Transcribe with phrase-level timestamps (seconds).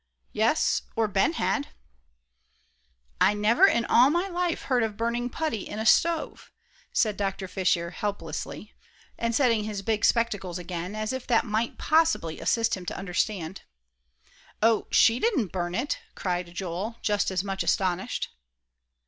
[0.31, 1.67] "Yes, or Ben had."
[3.21, 6.51] "I never in all my life heard of burning putty in a stove,"
[6.91, 7.47] said Dr.
[7.47, 8.73] Fisher, helplessly,
[9.15, 13.61] and setting his big spectacles again, as if that might possibly assist him to understand.
[14.63, 18.29] "Oh, she didn't burn it," cried Joel, just as much astonished.